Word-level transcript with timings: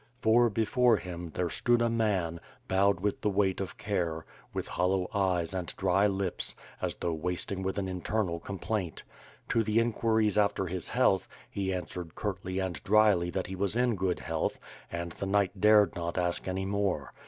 '^ 0.01 0.03
For, 0.19 0.49
before 0.49 0.97
him, 0.97 1.29
there 1.35 1.51
stood 1.51 1.79
a 1.79 1.87
man, 1.87 2.39
bowed 2.67 3.01
with 3.01 3.21
the 3.21 3.29
weight 3.29 3.61
of 3.61 3.77
care, 3.77 4.25
with 4.51 4.67
hollow 4.69 5.07
eyes 5.13 5.53
and 5.53 5.67
dry 5.77 6.07
lips, 6.07 6.55
as 6.81 6.95
though 6.95 7.13
wasting 7.13 7.61
with 7.61 7.77
an 7.77 7.87
internal 7.87 8.39
complaint. 8.39 9.03
To 9.49 9.61
the 9.61 9.77
inquiries 9.79 10.39
after 10.39 10.65
his 10.65 10.87
health, 10.89 11.27
he 11.51 11.71
answered 11.71 12.15
curtly 12.15 12.57
and 12.57 12.83
dryly 12.83 13.29
that 13.29 13.45
he 13.45 13.55
was 13.55 13.75
in 13.75 13.93
good 13.95 14.21
health, 14.21 14.59
and 14.91 15.11
the 15.11 15.27
knight 15.27 15.61
dared 15.61 15.95
not 15.95 16.17
ask 16.17 16.47
any 16.47 16.65
more. 16.65 17.13